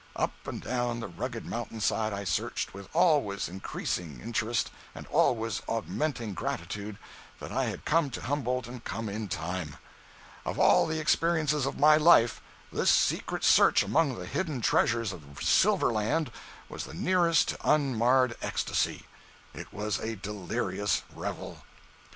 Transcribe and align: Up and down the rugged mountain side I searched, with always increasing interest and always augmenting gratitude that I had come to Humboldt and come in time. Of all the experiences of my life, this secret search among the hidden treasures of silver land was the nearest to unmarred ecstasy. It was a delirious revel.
Up 0.15 0.47
and 0.47 0.59
down 0.59 0.99
the 0.99 1.07
rugged 1.07 1.45
mountain 1.45 1.79
side 1.79 2.11
I 2.11 2.23
searched, 2.23 2.73
with 2.73 2.89
always 2.91 3.47
increasing 3.47 4.19
interest 4.19 4.71
and 4.95 5.05
always 5.11 5.61
augmenting 5.67 6.33
gratitude 6.33 6.97
that 7.39 7.51
I 7.51 7.65
had 7.65 7.85
come 7.85 8.09
to 8.09 8.21
Humboldt 8.21 8.65
and 8.65 8.83
come 8.83 9.07
in 9.07 9.27
time. 9.27 9.77
Of 10.43 10.57
all 10.57 10.87
the 10.87 10.99
experiences 10.99 11.67
of 11.67 11.77
my 11.79 11.97
life, 11.97 12.41
this 12.73 12.89
secret 12.89 13.43
search 13.43 13.83
among 13.83 14.17
the 14.17 14.25
hidden 14.25 14.59
treasures 14.61 15.11
of 15.13 15.21
silver 15.39 15.93
land 15.93 16.31
was 16.67 16.85
the 16.85 16.95
nearest 16.95 17.49
to 17.49 17.59
unmarred 17.71 18.35
ecstasy. 18.41 19.05
It 19.53 19.71
was 19.71 19.99
a 19.99 20.15
delirious 20.15 21.03
revel. 21.13 21.61